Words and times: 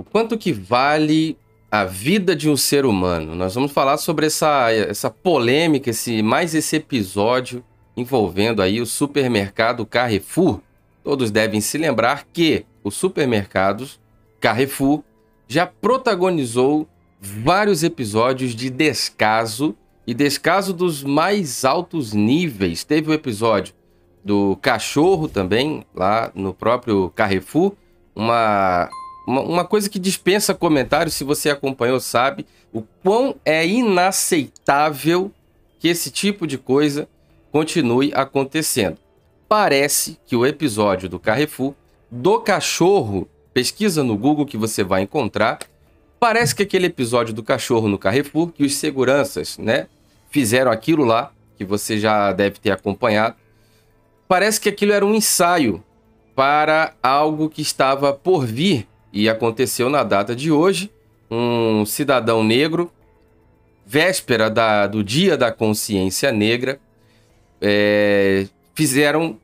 O 0.00 0.04
quanto 0.04 0.38
que 0.38 0.50
vale 0.50 1.36
a 1.70 1.84
vida 1.84 2.34
de 2.34 2.48
um 2.48 2.56
ser 2.56 2.86
humano? 2.86 3.34
Nós 3.34 3.54
vamos 3.54 3.70
falar 3.70 3.98
sobre 3.98 4.24
essa, 4.24 4.72
essa 4.72 5.10
polêmica, 5.10 5.90
esse 5.90 6.22
mais 6.22 6.54
esse 6.54 6.76
episódio 6.76 7.62
envolvendo 7.94 8.62
aí 8.62 8.80
o 8.80 8.86
supermercado 8.86 9.84
Carrefour. 9.84 10.60
Todos 11.04 11.30
devem 11.30 11.60
se 11.60 11.76
lembrar 11.76 12.24
que 12.32 12.64
o 12.82 12.90
supermercado 12.90 13.86
Carrefour 14.40 15.02
já 15.46 15.66
protagonizou 15.66 16.88
vários 17.20 17.82
episódios 17.82 18.54
de 18.54 18.70
descaso 18.70 19.76
e 20.06 20.14
descaso 20.14 20.72
dos 20.72 21.04
mais 21.04 21.62
altos 21.62 22.14
níveis. 22.14 22.84
Teve 22.84 23.10
o 23.10 23.12
episódio 23.12 23.74
do 24.24 24.56
cachorro 24.62 25.28
também, 25.28 25.84
lá 25.94 26.32
no 26.34 26.54
próprio 26.54 27.10
Carrefour, 27.10 27.74
uma, 28.16 28.88
uma, 29.26 29.40
uma 29.40 29.64
coisa 29.64 29.88
que 29.88 29.98
dispensa 29.98 30.54
comentários, 30.54 31.14
se 31.14 31.24
você 31.24 31.50
acompanhou 31.50 32.00
sabe 32.00 32.46
o 32.72 32.82
quão 33.02 33.36
é 33.44 33.66
inaceitável 33.66 35.32
que 35.78 35.88
esse 35.88 36.10
tipo 36.10 36.46
de 36.46 36.58
coisa 36.58 37.08
continue 37.50 38.12
acontecendo. 38.14 38.98
Parece 39.48 40.18
que 40.26 40.36
o 40.36 40.46
episódio 40.46 41.08
do 41.08 41.18
Carrefour, 41.18 41.74
do 42.10 42.40
cachorro, 42.40 43.28
pesquisa 43.52 44.04
no 44.04 44.16
Google 44.16 44.46
que 44.46 44.56
você 44.56 44.84
vai 44.84 45.02
encontrar, 45.02 45.58
parece 46.20 46.54
que 46.54 46.62
aquele 46.62 46.86
episódio 46.86 47.34
do 47.34 47.42
cachorro 47.42 47.88
no 47.88 47.98
Carrefour, 47.98 48.52
que 48.52 48.62
os 48.62 48.74
seguranças, 48.74 49.58
né, 49.58 49.88
fizeram 50.30 50.70
aquilo 50.70 51.04
lá, 51.04 51.32
que 51.56 51.64
você 51.64 51.98
já 51.98 52.32
deve 52.32 52.58
ter 52.58 52.70
acompanhado, 52.70 53.36
parece 54.28 54.60
que 54.60 54.68
aquilo 54.68 54.92
era 54.92 55.04
um 55.04 55.14
ensaio 55.14 55.82
para 56.36 56.94
algo 57.02 57.50
que 57.50 57.62
estava 57.62 58.12
por 58.12 58.46
vir 58.46 58.86
e 59.12 59.28
aconteceu 59.28 59.88
na 59.88 60.02
data 60.02 60.34
de 60.34 60.50
hoje. 60.50 60.90
Um 61.30 61.84
cidadão 61.86 62.42
negro, 62.42 62.90
véspera 63.86 64.50
da, 64.50 64.86
do 64.86 65.02
Dia 65.04 65.36
da 65.36 65.52
Consciência 65.52 66.32
Negra, 66.32 66.80
é, 67.60 68.46
fizeram 68.74 69.38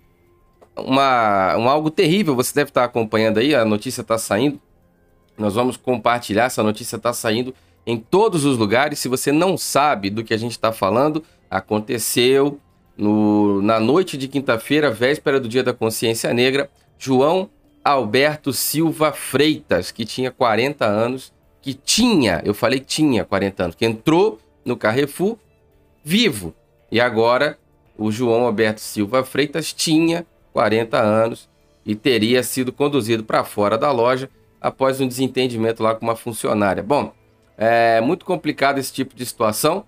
uma, 0.77 1.57
um 1.57 1.69
algo 1.69 1.91
terrível. 1.91 2.35
Você 2.35 2.55
deve 2.55 2.71
estar 2.71 2.85
acompanhando 2.85 3.39
aí, 3.39 3.55
a 3.55 3.65
notícia 3.65 4.01
está 4.01 4.19
saindo. 4.19 4.61
Nós 5.39 5.55
vamos 5.55 5.77
compartilhar, 5.77 6.45
essa 6.45 6.63
notícia 6.63 6.97
está 6.97 7.13
saindo 7.13 7.55
em 7.87 7.97
todos 7.97 8.45
os 8.45 8.59
lugares. 8.59 8.99
Se 8.99 9.09
você 9.09 9.31
não 9.31 9.57
sabe 9.57 10.11
do 10.11 10.25
que 10.25 10.35
a 10.35 10.39
gente 10.39 10.53
está 10.53 10.73
falando, 10.73 11.23
aconteceu 11.51 12.59
no, 12.97 13.61
na 13.63 13.79
noite 13.79 14.17
de 14.17 14.27
quinta-feira, 14.27 14.91
véspera 14.91 15.39
do 15.39 15.49
Dia 15.49 15.63
da 15.63 15.73
Consciência 15.73 16.33
Negra, 16.33 16.71
João 16.99 17.51
Alberto 17.87 18.53
Silva 18.53 19.13
Freitas, 19.13 19.93
que 19.93 20.05
tinha 20.05 20.33
40 20.33 20.85
anos, 20.85 21.33
que 21.63 21.73
tinha, 21.73 22.43
eu 22.45 22.53
falei 22.53 22.81
tinha 22.81 23.25
40 23.25 23.63
anos, 23.63 23.77
que 23.77 23.87
entrou 23.87 24.41
no 24.65 24.77
Carrefour 24.77 25.39
vivo. 26.03 26.53
E 26.91 27.01
agora 27.01 27.57
o 27.97 28.11
João 28.11 28.45
Alberto 28.45 28.81
Silva 28.81 29.23
Freitas 29.23 29.73
tinha 29.73 30.27
40 30.53 30.99
anos 30.99 31.49
e 31.85 31.95
teria 31.95 32.43
sido 32.43 32.73
conduzido 32.73 33.23
para 33.23 33.45
fora 33.45 33.79
da 33.79 33.93
loja 33.93 34.29
após 34.61 35.01
um 35.01 35.07
desentendimento 35.07 35.81
lá 35.81 35.95
com 35.95 36.05
uma 36.05 36.17
funcionária. 36.17 36.83
Bom, 36.83 37.13
é 37.57 38.01
muito 38.01 38.25
complicado 38.25 38.79
esse 38.79 38.93
tipo 38.93 39.15
de 39.15 39.25
situação. 39.25 39.85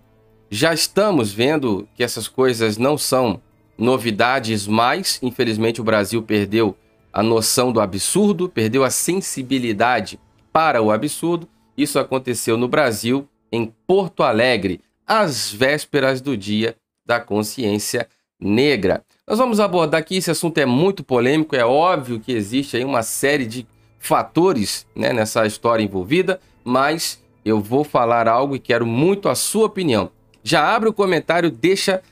Já 0.49 0.73
estamos 0.73 1.33
vendo 1.33 1.89
que 1.97 2.05
essas 2.05 2.29
coisas 2.29 2.79
não 2.79 2.97
são 2.97 3.41
novidades 3.77 4.69
mais. 4.69 5.19
Infelizmente, 5.21 5.81
o 5.81 5.85
Brasil 5.85 6.23
perdeu 6.23 6.77
a 7.12 7.23
noção 7.23 7.73
do 7.73 7.81
absurdo, 7.81 8.48
perdeu 8.48 8.84
a 8.84 8.91
sensibilidade 8.91 10.19
para 10.53 10.83
o 10.83 10.91
absurdo. 10.91 11.48
Isso 11.77 11.98
aconteceu 11.98 12.56
no 12.56 12.69
Brasil, 12.69 13.28
em 13.51 13.73
Porto 13.87 14.23
Alegre, 14.23 14.81
às 15.06 15.51
vésperas 15.51 16.20
do 16.20 16.36
Dia 16.36 16.77
da 17.06 17.19
Consciência 17.19 18.08
Negra. 18.41 19.02
Nós 19.27 19.39
vamos 19.39 19.61
abordar 19.61 20.01
aqui, 20.01 20.17
esse 20.17 20.30
assunto 20.30 20.58
é 20.58 20.67
muito 20.67 21.02
polêmico, 21.02 21.57
é 21.57 21.64
óbvio 21.64 22.20
que 22.20 22.33
existe 22.33 22.77
aí 22.77 22.85
uma 22.85 23.02
série 23.02 23.46
de 23.46 23.67
fatores 23.98 24.86
né, 24.95 25.13
nessa 25.13 25.46
história 25.46 25.83
envolvida, 25.83 26.40
mas 26.64 27.23
eu 27.45 27.61
vou 27.61 27.85
falar 27.85 28.29
algo 28.29 28.55
e 28.55 28.61
quero 28.61 28.86
muito 28.86 29.29
a 29.29 29.35
sua 29.35 29.67
opinião. 29.67 30.11
Já 30.42 30.75
abre 30.75 30.89
o 30.89 30.92
comentário, 30.92 31.51
deixa, 31.51 32.02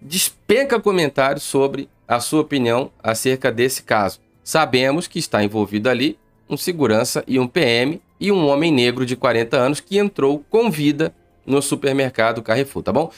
despenca 0.00 0.80
comentário 0.80 1.40
sobre 1.40 1.88
a 2.06 2.20
sua 2.20 2.40
opinião 2.40 2.90
acerca 3.02 3.50
desse 3.50 3.82
caso. 3.82 4.20
Sabemos 4.46 5.08
que 5.08 5.18
está 5.18 5.42
envolvido 5.42 5.88
ali 5.88 6.16
um 6.48 6.56
segurança 6.56 7.24
e 7.26 7.36
um 7.36 7.48
PM 7.48 8.00
e 8.20 8.30
um 8.30 8.46
homem 8.46 8.70
negro 8.70 9.04
de 9.04 9.16
40 9.16 9.56
anos 9.56 9.80
que 9.80 9.98
entrou 9.98 10.44
com 10.48 10.70
vida 10.70 11.12
no 11.44 11.60
supermercado 11.60 12.40
Carrefour, 12.40 12.80
tá 12.80 12.92
bom? 12.92 13.10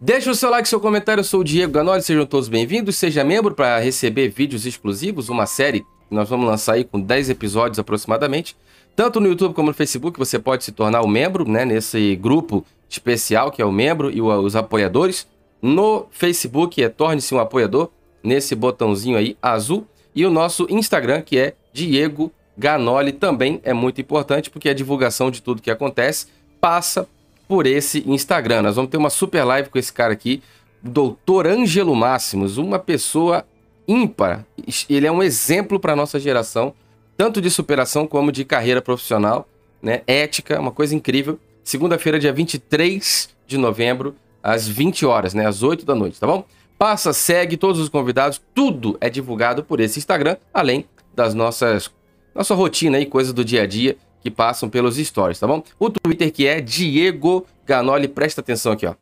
Deixa 0.00 0.30
o 0.30 0.34
seu 0.36 0.48
like, 0.48 0.68
seu 0.68 0.78
comentário. 0.78 1.22
Eu 1.22 1.24
sou 1.24 1.40
o 1.40 1.44
Diego 1.44 1.72
Ganoli, 1.72 2.02
sejam 2.02 2.24
todos 2.24 2.48
bem-vindos. 2.48 2.94
Seja 2.94 3.24
membro 3.24 3.52
para 3.52 3.80
receber 3.80 4.28
vídeos 4.28 4.64
exclusivos, 4.64 5.28
uma 5.28 5.44
série 5.44 5.80
que 5.80 6.14
nós 6.14 6.28
vamos 6.28 6.46
lançar 6.46 6.74
aí 6.74 6.84
com 6.84 7.00
10 7.00 7.30
episódios 7.30 7.80
aproximadamente. 7.80 8.56
Tanto 8.94 9.18
no 9.18 9.26
YouTube 9.26 9.54
como 9.54 9.70
no 9.70 9.74
Facebook, 9.74 10.16
você 10.16 10.38
pode 10.38 10.62
se 10.62 10.70
tornar 10.70 11.02
um 11.02 11.08
membro, 11.08 11.50
né, 11.50 11.64
nesse 11.64 12.14
grupo 12.14 12.64
especial 12.88 13.50
que 13.50 13.60
é 13.60 13.64
o 13.64 13.72
membro 13.72 14.08
e 14.08 14.22
os 14.22 14.54
apoiadores. 14.54 15.26
No 15.60 16.06
Facebook 16.12 16.80
é 16.80 16.88
torne-se 16.88 17.34
um 17.34 17.40
apoiador, 17.40 17.90
nesse 18.22 18.54
botãozinho 18.54 19.18
aí 19.18 19.36
azul. 19.42 19.84
E 20.16 20.24
o 20.24 20.30
nosso 20.30 20.66
Instagram, 20.70 21.20
que 21.20 21.38
é 21.38 21.52
Diego 21.74 22.32
Ganoli, 22.56 23.12
também 23.12 23.60
é 23.62 23.74
muito 23.74 24.00
importante, 24.00 24.48
porque 24.48 24.70
a 24.70 24.74
divulgação 24.74 25.30
de 25.30 25.42
tudo 25.42 25.60
que 25.60 25.70
acontece 25.70 26.28
passa 26.58 27.06
por 27.46 27.66
esse 27.66 28.02
Instagram. 28.06 28.62
Nós 28.62 28.76
vamos 28.76 28.90
ter 28.90 28.96
uma 28.96 29.10
super 29.10 29.44
live 29.44 29.68
com 29.68 29.78
esse 29.78 29.92
cara 29.92 30.14
aqui, 30.14 30.42
Doutor 30.82 31.46
Ângelo 31.46 31.94
Máximos, 31.94 32.56
uma 32.56 32.78
pessoa 32.78 33.44
ímpar. 33.86 34.46
Ele 34.88 35.06
é 35.06 35.12
um 35.12 35.22
exemplo 35.22 35.78
para 35.78 35.92
a 35.92 35.96
nossa 35.96 36.18
geração, 36.18 36.72
tanto 37.14 37.38
de 37.38 37.50
superação 37.50 38.06
como 38.06 38.32
de 38.32 38.42
carreira 38.42 38.80
profissional, 38.80 39.46
né? 39.82 40.00
Ética, 40.06 40.58
uma 40.58 40.72
coisa 40.72 40.94
incrível. 40.94 41.38
Segunda-feira, 41.62 42.18
dia 42.18 42.32
23 42.32 43.28
de 43.46 43.58
novembro, 43.58 44.16
às 44.42 44.66
20 44.66 45.04
horas, 45.04 45.34
né? 45.34 45.46
Às 45.46 45.62
8 45.62 45.84
da 45.84 45.94
noite, 45.94 46.18
tá 46.18 46.26
bom? 46.26 46.46
Passa, 46.78 47.12
segue 47.12 47.56
todos 47.56 47.80
os 47.80 47.88
convidados, 47.88 48.40
tudo 48.54 48.98
é 49.00 49.08
divulgado 49.08 49.64
por 49.64 49.80
esse 49.80 49.98
Instagram, 49.98 50.36
além 50.52 50.86
das 51.14 51.32
nossas 51.32 51.90
nossa 52.34 52.54
rotina 52.54 53.00
e 53.00 53.06
coisas 53.06 53.32
do 53.32 53.42
dia 53.42 53.62
a 53.62 53.66
dia 53.66 53.96
que 54.20 54.30
passam 54.30 54.68
pelos 54.68 54.96
stories, 54.96 55.38
tá 55.38 55.46
bom? 55.46 55.62
O 55.78 55.88
Twitter 55.88 56.30
que 56.30 56.46
é 56.46 56.60
Diego 56.60 57.46
Ganoli, 57.64 58.08
presta 58.08 58.42
atenção 58.42 58.72
aqui, 58.72 58.84
ó. 58.86 58.94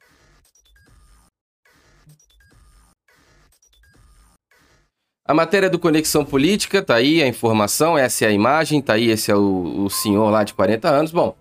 A 5.26 5.32
matéria 5.32 5.70
do 5.70 5.78
Conexão 5.78 6.24
Política, 6.24 6.82
tá 6.82 6.96
aí 6.96 7.22
a 7.22 7.26
informação, 7.26 7.96
essa 7.96 8.26
é 8.26 8.28
a 8.28 8.30
imagem, 8.30 8.82
tá 8.82 8.92
aí, 8.92 9.10
esse 9.10 9.30
é 9.30 9.34
o, 9.34 9.84
o 9.86 9.90
senhor 9.90 10.30
lá 10.30 10.44
de 10.44 10.52
40 10.52 10.86
anos. 10.88 11.10
Bom, 11.10 11.34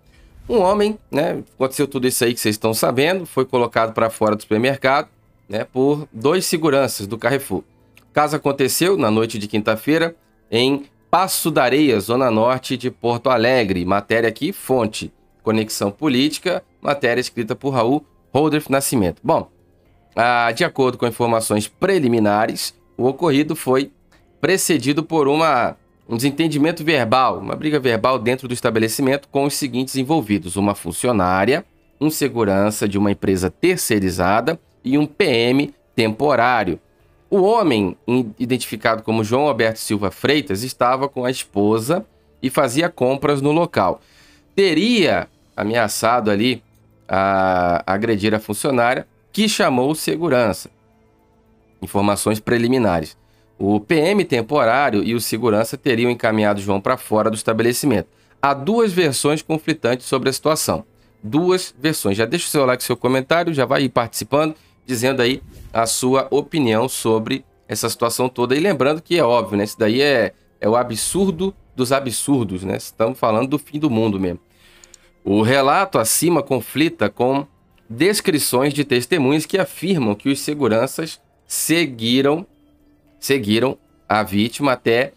um 0.48 0.58
homem, 0.58 0.98
né, 1.10 1.42
aconteceu 1.54 1.86
tudo 1.86 2.08
isso 2.08 2.24
aí 2.24 2.32
que 2.32 2.40
vocês 2.40 2.54
estão 2.54 2.72
sabendo, 2.72 3.26
foi 3.26 3.44
colocado 3.44 3.92
para 3.92 4.08
fora 4.08 4.34
do 4.34 4.42
supermercado, 4.42 5.08
né, 5.48 5.64
por 5.64 6.08
dois 6.12 6.46
seguranças 6.46 7.06
do 7.06 7.18
Carrefour. 7.18 7.62
O 8.10 8.12
caso 8.12 8.36
aconteceu 8.36 8.96
na 8.96 9.10
noite 9.10 9.38
de 9.38 9.48
quinta-feira 9.48 10.16
em 10.50 10.84
Passo 11.10 11.50
da 11.50 11.62
Areia, 11.62 12.00
zona 12.00 12.30
norte 12.30 12.76
de 12.76 12.90
Porto 12.90 13.30
Alegre. 13.30 13.84
Matéria 13.84 14.28
aqui, 14.28 14.52
fonte 14.52 15.12
Conexão 15.42 15.90
Política, 15.90 16.62
matéria 16.82 17.20
escrita 17.20 17.54
por 17.54 17.70
Raul 17.70 18.04
Holdorf 18.32 18.70
Nascimento. 18.70 19.20
Bom, 19.22 19.48
ah, 20.16 20.50
de 20.52 20.64
acordo 20.64 20.98
com 20.98 21.06
informações 21.06 21.68
preliminares, 21.68 22.74
o 22.96 23.06
ocorrido 23.06 23.54
foi 23.54 23.92
precedido 24.40 25.02
por 25.02 25.28
uma, 25.28 25.76
um 26.08 26.16
desentendimento 26.16 26.84
verbal, 26.84 27.38
uma 27.38 27.54
briga 27.54 27.78
verbal 27.78 28.18
dentro 28.18 28.48
do 28.48 28.54
estabelecimento 28.54 29.28
com 29.28 29.44
os 29.44 29.54
seguintes 29.54 29.96
envolvidos: 29.96 30.56
uma 30.56 30.74
funcionária, 30.74 31.64
um 32.00 32.10
segurança 32.10 32.88
de 32.88 32.98
uma 32.98 33.10
empresa 33.10 33.50
terceirizada 33.50 34.58
e 34.84 34.98
um 34.98 35.06
PM 35.06 35.72
temporário. 35.94 36.78
O 37.30 37.42
homem, 37.42 37.96
identificado 38.38 39.02
como 39.02 39.24
João 39.24 39.48
Alberto 39.48 39.80
Silva 39.80 40.10
Freitas, 40.10 40.62
estava 40.62 41.08
com 41.08 41.24
a 41.24 41.30
esposa 41.30 42.04
e 42.42 42.50
fazia 42.50 42.88
compras 42.88 43.40
no 43.40 43.50
local. 43.50 44.00
Teria 44.54 45.28
ameaçado 45.56 46.30
ali 46.30 46.62
a 47.08 47.82
agredir 47.86 48.34
a 48.34 48.40
funcionária, 48.40 49.06
que 49.32 49.48
chamou 49.48 49.94
segurança 49.94 50.70
informações 51.84 52.40
preliminares. 52.40 53.16
O 53.58 53.78
PM 53.78 54.24
temporário 54.24 55.04
e 55.04 55.14
o 55.14 55.20
segurança 55.20 55.76
teriam 55.76 56.10
encaminhado 56.10 56.60
João 56.60 56.80
para 56.80 56.96
fora 56.96 57.30
do 57.30 57.36
estabelecimento. 57.36 58.08
Há 58.42 58.52
duas 58.52 58.92
versões 58.92 59.42
conflitantes 59.42 60.06
sobre 60.06 60.28
a 60.28 60.32
situação. 60.32 60.84
Duas 61.22 61.74
versões. 61.78 62.16
Já 62.16 62.26
deixa 62.26 62.46
o 62.46 62.50
seu 62.50 62.66
like, 62.66 62.82
seu 62.82 62.96
comentário, 62.96 63.54
já 63.54 63.64
vai 63.64 63.84
ir 63.84 63.88
participando, 63.88 64.54
dizendo 64.86 65.22
aí 65.22 65.42
a 65.72 65.86
sua 65.86 66.26
opinião 66.30 66.88
sobre 66.88 67.44
essa 67.68 67.88
situação 67.88 68.28
toda. 68.28 68.54
E 68.54 68.60
lembrando 68.60 69.02
que 69.02 69.18
é 69.18 69.24
óbvio, 69.24 69.58
né? 69.58 69.64
Isso 69.64 69.78
daí 69.78 70.00
é, 70.00 70.32
é 70.60 70.68
o 70.68 70.76
absurdo 70.76 71.54
dos 71.74 71.92
absurdos, 71.92 72.62
né? 72.62 72.76
Estamos 72.76 73.18
falando 73.18 73.48
do 73.48 73.58
fim 73.58 73.78
do 73.78 73.90
mundo 73.90 74.20
mesmo. 74.20 74.40
O 75.24 75.42
relato 75.42 75.98
acima 75.98 76.42
conflita 76.42 77.08
com 77.08 77.46
descrições 77.88 78.72
de 78.72 78.84
testemunhas 78.84 79.46
que 79.46 79.58
afirmam 79.58 80.14
que 80.14 80.28
os 80.28 80.40
seguranças 80.40 81.20
seguiram 81.46 82.46
seguiram 83.18 83.78
a 84.06 84.22
vítima 84.22 84.72
até 84.72 85.12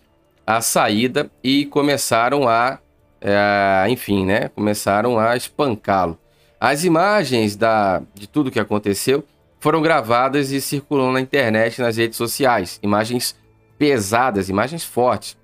a 0.46 0.62
saída 0.62 1.30
e 1.44 1.66
começaram 1.66 2.48
a, 2.48 2.80
é, 3.20 3.86
enfim, 3.90 4.26
né? 4.26 4.48
Começaram 4.48 5.20
a 5.20 5.36
espancá-lo. 5.36 6.18
As 6.58 6.86
imagens 6.86 7.58
da, 7.58 8.02
de 8.16 8.28
tudo 8.28 8.50
que 8.50 8.60
aconteceu 8.60 9.26
foram 9.60 9.82
gravadas 9.82 10.52
e 10.52 10.62
circulam 10.62 11.12
na 11.12 11.22
internet 11.22 11.82
nas 11.82 11.98
redes 11.98 12.18
sociais. 12.18 12.80
Imagens 12.82 13.36
pesadas, 13.78 14.50
imagens 14.50 14.84
fortes. 14.84 15.38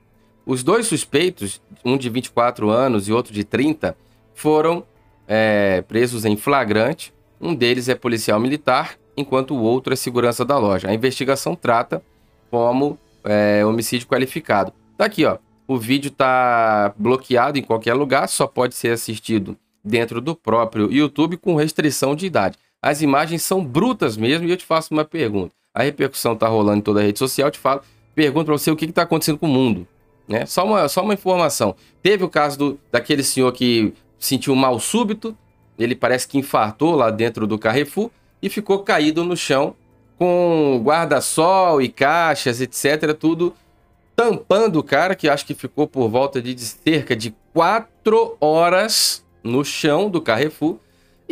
Os 0.46 0.64
dois 0.64 0.88
suspeitos, 0.88 1.62
um 1.86 1.98
de 1.98 2.10
24 2.10 2.70
anos 2.70 3.08
e 3.08 3.14
outro 3.14 3.34
de 3.34 3.44
30, 3.44 3.96
foram 4.34 4.84
é, 5.28 5.82
presos 5.82 6.26
em 6.26 6.36
flagrante. 6.36 7.14
Um 7.40 7.56
deles 7.56 7.90
é 7.90 7.96
policial 7.96 8.40
militar, 8.40 8.96
enquanto 9.16 9.54
o 9.56 9.62
outro 9.62 9.94
é 9.94 9.96
segurança 9.96 10.44
da 10.44 10.58
loja. 10.58 10.90
A 10.90 10.94
investigação 10.94 11.56
trata 11.56 12.02
como 12.50 12.98
é, 13.24 13.66
homicídio 13.66 14.08
qualificado. 14.08 14.74
Tá 14.98 15.06
aqui, 15.06 15.26
ó. 15.26 15.38
O 15.68 15.78
vídeo 15.78 16.12
tá 16.12 16.94
bloqueado 16.98 17.58
em 17.58 17.64
qualquer 17.64 17.94
lugar, 17.94 18.28
só 18.28 18.46
pode 18.46 18.76
ser 18.76 18.90
assistido 18.90 19.58
dentro 19.84 20.20
do 20.20 20.36
próprio 20.36 20.92
YouTube 20.92 21.38
com 21.38 21.56
restrição 21.56 22.16
de 22.16 22.26
idade. 22.26 22.58
As 22.84 23.02
imagens 23.02 23.42
são 23.44 23.64
brutas 23.64 24.18
mesmo 24.18 24.46
e 24.46 24.52
eu 24.52 24.58
te 24.58 24.66
faço 24.66 24.94
uma 24.94 25.06
pergunta. 25.06 25.56
A 25.74 25.84
repercussão 25.84 26.36
tá 26.36 26.50
rolando 26.50 26.80
em 26.80 26.82
toda 26.82 27.00
a 27.00 27.04
rede 27.04 27.18
social, 27.18 27.48
eu 27.48 27.52
te 27.52 27.58
falo, 27.58 27.82
pergunto 28.14 28.48
para 28.48 28.58
você 28.58 28.70
o 28.70 28.76
que 28.76 28.84
está 28.84 29.04
acontecendo 29.04 29.38
com 29.38 29.46
o 29.46 29.50
mundo. 29.50 29.88
Né? 30.28 30.46
Só, 30.46 30.66
uma, 30.66 30.90
só 30.90 31.02
uma 31.02 31.14
informação. 31.14 31.78
Teve 32.02 32.26
o 32.26 32.30
caso 32.30 32.60
do, 32.60 32.80
daquele 32.92 33.24
senhor 33.24 33.50
que 33.54 33.94
sentiu 34.20 34.54
mal 34.54 34.78
súbito, 34.82 35.34
ele 35.80 35.96
parece 35.96 36.28
que 36.28 36.38
infartou 36.38 36.94
lá 36.94 37.10
dentro 37.10 37.48
do 37.48 37.58
Carrefour 37.58 38.12
e 38.42 38.50
ficou 38.50 38.80
caído 38.80 39.24
no 39.24 39.38
chão 39.38 39.76
com 40.18 40.82
guarda-sol 40.84 41.82
e 41.82 41.88
caixas, 41.88 42.60
etc., 42.60 43.14
tudo 43.18 43.54
tampando 44.14 44.78
o 44.78 44.84
cara, 44.84 45.16
que 45.16 45.30
acho 45.30 45.46
que 45.46 45.56
ficou 45.56 45.88
por 45.88 46.10
volta 46.10 46.42
de 46.42 46.60
cerca 46.60 47.16
de 47.16 47.34
quatro 47.54 48.36
horas 48.42 49.26
no 49.42 49.64
chão 49.64 50.10
do 50.10 50.22
Carrefour, 50.22 50.78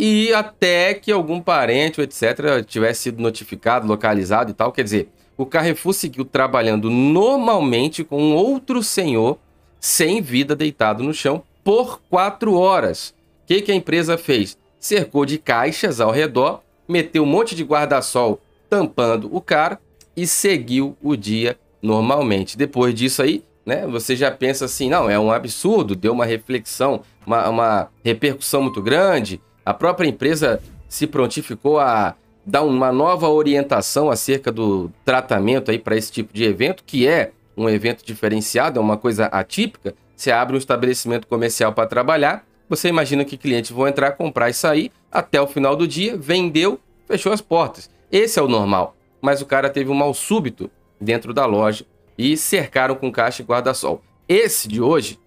e 0.04 0.34
até 0.34 0.96
que 0.96 1.12
algum 1.12 1.40
parente, 1.40 2.02
etc., 2.02 2.66
tivesse 2.66 3.04
sido 3.04 3.22
notificado, 3.22 3.86
localizado 3.86 4.50
e 4.50 4.54
tal. 4.54 4.72
Quer 4.72 4.84
dizer, 4.84 5.10
o 5.38 5.46
Carrefour 5.46 5.94
seguiu 5.94 6.26
trabalhando 6.26 6.90
normalmente 6.90 8.04
com 8.04 8.34
outro 8.34 8.82
senhor 8.82 9.38
sem 9.80 10.20
vida 10.20 10.56
deitado 10.56 11.04
no 11.04 11.14
chão 11.14 11.44
por 11.64 12.02
quatro 12.10 12.56
horas. 12.56 13.14
O 13.44 13.46
que, 13.46 13.62
que 13.62 13.72
a 13.72 13.76
empresa 13.76 14.18
fez? 14.18 14.58
Cercou 14.80 15.24
de 15.24 15.38
caixas 15.38 16.02
ao 16.02 16.10
redor, 16.10 16.64
meteu 16.88 17.22
um 17.22 17.28
monte 17.28 17.54
de 17.54 17.64
guarda-sol 17.64 18.42
tampando 18.68 19.30
o 19.32 19.40
cara 19.40 19.80
e 20.18 20.26
seguiu 20.26 20.98
o 21.00 21.16
dia 21.16 21.60
normalmente. 21.80 22.58
Depois 22.58 22.96
disso 22.96 23.22
aí, 23.22 23.44
né, 23.64 23.86
você 23.86 24.16
já 24.16 24.32
pensa 24.32 24.66
assim, 24.66 24.90
não, 24.90 25.08
é 25.08 25.20
um 25.20 25.32
absurdo, 25.32 25.96
deu 25.96 26.12
uma 26.12 26.26
reflexão, 26.26 27.04
uma, 27.24 27.48
uma 27.50 27.90
repercussão 28.04 28.64
muito 28.64 28.82
grande. 28.82 29.40
A 29.66 29.74
própria 29.74 30.08
empresa 30.08 30.62
se 30.90 31.08
prontificou 31.08 31.80
a 31.80 32.16
dar 32.46 32.64
uma 32.64 32.92
nova 32.92 33.30
orientação 33.30 34.10
acerca 34.10 34.52
do 34.52 34.92
tratamento 35.06 35.70
aí 35.70 35.78
para 35.78 35.96
esse 35.96 36.12
tipo 36.12 36.34
de 36.34 36.44
evento, 36.44 36.84
que 36.86 37.08
é 37.08 37.32
um 37.56 37.70
evento 37.70 38.04
diferenciado, 38.04 38.80
é 38.80 38.82
uma 38.82 38.98
coisa 38.98 39.26
atípica. 39.26 39.94
Você 40.16 40.32
abre 40.32 40.56
um 40.56 40.58
estabelecimento 40.58 41.28
comercial 41.28 41.74
para 41.74 41.88
trabalhar, 41.88 42.46
você 42.68 42.88
imagina 42.88 43.26
que 43.26 43.38
clientes 43.38 43.72
vão 43.72 43.88
entrar, 43.88 44.12
comprar 44.14 44.50
e 44.50 44.54
sair, 44.54 44.92
até 45.12 45.42
o 45.42 45.48
final 45.48 45.76
do 45.76 45.88
dia, 45.88 46.16
vendeu, 46.18 46.80
fechou 47.06 47.32
as 47.32 47.42
portas. 47.42 47.90
Esse 48.12 48.40
é 48.40 48.42
o 48.42 48.48
normal. 48.48 48.96
Mas 49.22 49.42
o 49.42 49.46
cara 49.46 49.70
teve 49.70 49.92
um 49.92 49.94
mal 49.94 50.14
súbito 50.14 50.72
dentro 51.00 51.34
da 51.34 51.46
loja 51.46 51.86
e 52.18 52.36
cercaram 52.38 52.96
com 52.96 53.12
caixa 53.12 53.42
e 53.42 53.46
guarda-sol. 53.46 54.02
Esse 54.28 54.68
de 54.68 54.82
hoje, 54.82 55.20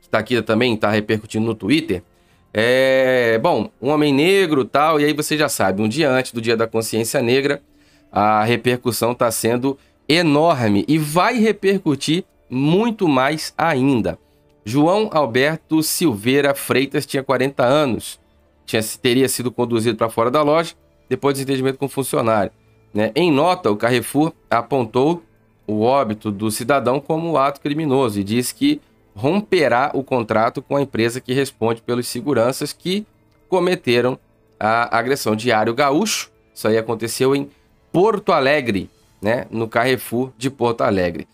que 0.00 0.06
está 0.06 0.18
aqui 0.18 0.40
também, 0.42 0.74
está 0.74 0.90
repercutindo 0.90 1.44
no 1.44 1.54
Twitter, 1.54 2.02
é, 2.52 3.38
bom, 3.38 3.70
um 3.80 3.90
homem 3.90 4.12
negro 4.12 4.64
tal, 4.64 5.00
e 5.00 5.04
aí 5.04 5.12
você 5.12 5.36
já 5.36 5.48
sabe, 5.48 5.82
um 5.82 5.88
dia 5.88 6.10
antes 6.10 6.32
do 6.32 6.40
Dia 6.40 6.56
da 6.56 6.66
Consciência 6.66 7.22
Negra, 7.22 7.62
a 8.10 8.42
repercussão 8.44 9.12
está 9.12 9.30
sendo 9.30 9.78
enorme 10.08 10.84
e 10.88 10.98
vai 10.98 11.38
repercutir 11.38 12.24
muito 12.48 13.06
mais 13.06 13.54
ainda. 13.56 14.18
João 14.64 15.08
Alberto 15.12 15.82
Silveira 15.82 16.54
Freitas 16.54 17.06
tinha 17.06 17.22
40 17.22 17.64
anos, 17.64 18.20
tinha, 18.66 18.82
teria 19.00 19.28
sido 19.28 19.52
conduzido 19.52 19.96
para 19.96 20.10
fora 20.10 20.30
da 20.30 20.42
loja 20.42 20.74
depois 21.08 21.36
do 21.36 21.42
entendimento 21.42 21.78
com 21.78 21.86
o 21.86 21.88
funcionário. 21.88 22.52
Né? 22.92 23.12
Em 23.14 23.30
nota, 23.32 23.70
o 23.70 23.76
Carrefour 23.76 24.32
apontou 24.50 25.22
o 25.66 25.82
óbito 25.82 26.32
do 26.32 26.50
cidadão 26.50 27.00
como 27.00 27.36
ato 27.36 27.60
criminoso 27.60 28.18
e 28.18 28.24
disse 28.24 28.54
que 28.54 28.80
romperá 29.14 29.90
o 29.94 30.02
contrato 30.02 30.62
com 30.62 30.76
a 30.76 30.82
empresa 30.82 31.20
que 31.20 31.32
responde 31.32 31.82
pelos 31.82 32.06
seguranças 32.06 32.72
que 32.72 33.06
cometeram 33.48 34.18
a 34.58 34.96
agressão. 34.96 35.34
Diário 35.34 35.74
Gaúcho, 35.74 36.30
isso 36.54 36.68
aí 36.68 36.78
aconteceu 36.78 37.34
em 37.34 37.50
Porto 37.92 38.32
Alegre, 38.32 38.88
né, 39.20 39.46
no 39.50 39.68
Carrefour 39.68 40.32
de 40.38 40.50
Porto 40.50 40.82
Alegre. 40.82 41.26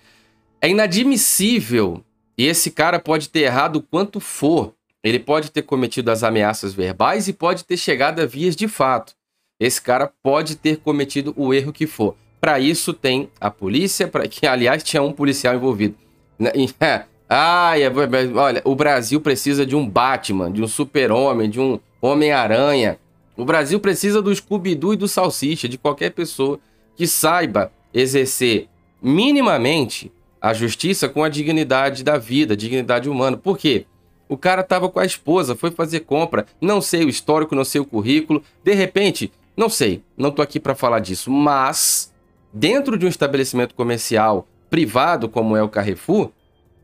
É 0.61 0.69
inadmissível, 0.69 2.03
e 2.37 2.47
esse 2.47 2.71
cara 2.71 2.99
pode 2.99 3.29
ter 3.29 3.41
errado 3.41 3.83
quanto 3.83 4.21
for, 4.21 4.75
ele 5.03 5.19
pode 5.19 5.51
ter 5.51 5.63
cometido 5.63 6.11
as 6.11 6.23
ameaças 6.23 6.75
verbais 6.75 7.29
e 7.29 7.33
pode 7.33 7.65
ter 7.65 7.77
chegado 7.77 8.21
a 8.21 8.27
vias 8.27 8.57
de 8.57 8.67
fato. 8.67 9.15
Esse 9.61 9.81
cara 9.81 10.13
pode 10.23 10.57
ter 10.57 10.79
cometido 10.79 11.33
o 11.37 11.55
erro 11.55 11.73
que 11.73 11.87
for. 11.87 12.17
Para 12.41 12.59
isso 12.61 12.93
tem 12.93 13.31
a 13.41 13.51
polícia, 13.51 14.09
para 14.09 14.29
que 14.29 14.47
aliás 14.47 14.83
tinha 14.83 15.03
um 15.03 15.13
policial 15.13 15.55
envolvido. 15.55 15.97
Ai, 17.29 17.83
é, 17.83 17.93
olha, 18.35 18.63
o 18.65 18.75
Brasil 18.77 19.21
precisa 19.21 19.67
de 19.67 19.75
um 19.75 19.89
Batman, 19.89 20.51
de 20.51 20.63
um 20.63 20.69
super-homem, 20.69 21.51
de 21.51 21.61
um 21.61 21.81
Homem-Aranha. 22.01 22.99
O 23.37 23.45
Brasil 23.45 23.81
precisa 23.81 24.23
do 24.23 24.35
Scooby-Doo 24.35 24.95
e 24.95 24.97
do 24.97 25.09
Salsicha, 25.09 25.69
de 25.69 25.77
qualquer 25.77 26.11
pessoa 26.11 26.61
que 26.95 27.07
saiba 27.07 27.73
exercer 27.93 28.69
minimamente 29.03 30.13
a 30.41 30.55
justiça 30.55 31.09
com 31.09 31.25
a 31.25 31.29
dignidade 31.29 32.05
da 32.05 32.17
vida, 32.17 32.57
dignidade 32.57 33.09
humana. 33.09 33.37
Por 33.37 33.59
quê? 33.59 33.87
O 34.29 34.37
cara 34.37 34.63
tava 34.63 34.89
com 34.89 35.01
a 35.01 35.05
esposa, 35.05 35.57
foi 35.57 35.71
fazer 35.71 36.01
compra, 36.01 36.47
não 36.61 36.81
sei 36.81 37.05
o 37.05 37.09
histórico, 37.09 37.55
não 37.55 37.65
sei 37.65 37.81
o 37.81 37.85
currículo, 37.85 38.43
de 38.63 38.73
repente, 38.73 39.33
não 39.57 39.69
sei, 39.69 40.03
não 40.17 40.31
tô 40.31 40.43
aqui 40.43 40.59
para 40.59 40.75
falar 40.75 41.01
disso, 41.01 41.31
mas 41.31 42.13
dentro 42.53 42.99
de 42.99 43.07
um 43.07 43.09
estabelecimento 43.09 43.75
comercial 43.75 44.47
privado 44.71 45.29
como 45.29 45.57
é 45.57 45.63
o 45.63 45.69
Carrefour, 45.69 46.31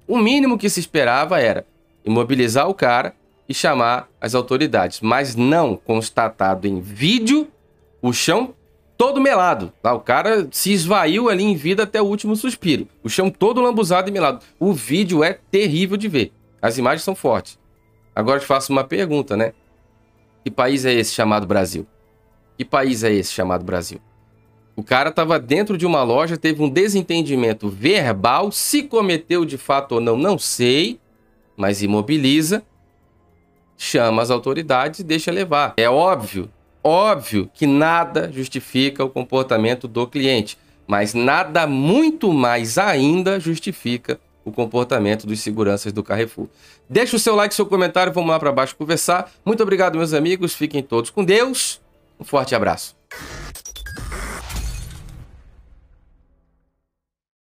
o 0.07 0.19
mínimo 0.19 0.59
que 0.59 0.69
se 0.69 0.81
esperava 0.81 1.41
era 1.41 1.67
imobilizar 2.05 2.69
o 2.69 2.75
cara 2.75 3.15
e 3.49 3.55
chamar 3.55 4.09
as 4.21 4.35
autoridades, 4.35 5.01
mas 5.01 5.37
não 5.37 5.77
constatado 5.77 6.67
em 6.67 6.81
vídeo 6.81 7.49
o 8.01 8.13
chão 8.13 8.55
todo 8.97 9.21
melado. 9.21 9.73
O 9.83 10.01
cara 10.01 10.47
se 10.51 10.73
esvaiu 10.73 11.29
ali 11.29 11.45
em 11.45 11.55
vida 11.55 11.83
até 11.83 12.01
o 12.01 12.07
último 12.07 12.37
suspiro. 12.37 12.87
O 13.03 13.09
chão 13.09 13.31
todo 13.31 13.61
lambuzado 13.61 14.09
e 14.09 14.13
melado. 14.13 14.45
O 14.59 14.73
vídeo 14.73 15.25
é 15.25 15.39
terrível 15.51 15.97
de 15.97 16.09
ver. 16.09 16.33
As 16.61 16.79
imagens 16.79 17.03
são 17.03 17.15
fortes. 17.15 17.59
Agora 18.15 18.39
te 18.39 18.47
faço 18.47 18.73
uma 18.73 18.85
pergunta, 18.85 19.37
né? 19.37 19.53
Que 20.45 20.51
país 20.51 20.85
é 20.85 20.93
esse 20.93 21.13
chamado 21.13 21.47
Brasil? 21.47 21.87
Que 22.57 22.65
país 22.65 23.03
é 23.03 23.13
esse 23.13 23.33
chamado 23.33 23.65
Brasil? 23.65 24.01
O 24.75 24.83
cara 24.83 25.11
estava 25.11 25.39
dentro 25.39 25.77
de 25.77 25.85
uma 25.85 26.03
loja, 26.03 26.37
teve 26.37 26.63
um 26.63 26.69
desentendimento 26.69 27.69
verbal, 27.69 28.51
se 28.51 28.83
cometeu 28.83 29.45
de 29.45 29.59
fato 29.59 29.97
ou 29.97 30.01
não, 30.01 30.17
não 30.17 30.39
sei, 30.39 30.99
mas 31.57 31.83
imobiliza, 31.83 32.63
chama 33.77 34.23
as 34.23 34.31
autoridades 34.31 35.01
e 35.01 35.05
deixa 35.05 35.31
levar. 35.31 35.75
É 35.77 35.91
óbvio, 35.91 36.51
óbvio 36.83 37.51
que 37.53 37.67
nada 37.67 38.31
justifica 38.33 39.05
o 39.05 39.11
comportamento 39.11 39.87
do 39.87 40.07
cliente, 40.07 40.57
mas 40.87 41.13
nada 41.13 41.67
muito 41.67 42.33
mais 42.33 42.79
ainda 42.79 43.39
justifica 43.39 44.19
o 44.45 44.51
comportamento 44.51 45.27
dos 45.27 45.41
seguranças 45.41 45.93
do 45.93 46.03
Carrefour. 46.03 46.49
Deixa 46.89 47.17
o 47.17 47.19
seu 47.19 47.35
like, 47.35 47.55
seu 47.55 47.67
comentário, 47.67 48.13
vamos 48.13 48.31
lá 48.31 48.39
para 48.39 48.51
baixo 48.51 48.75
conversar. 48.75 49.31
Muito 49.45 49.63
obrigado, 49.63 49.97
meus 49.99 50.13
amigos, 50.13 50.55
fiquem 50.55 50.83
todos 50.83 51.11
com 51.11 51.25
Deus. 51.25 51.81
Um 52.19 52.25
forte 52.25 52.55
abraço. 52.55 52.97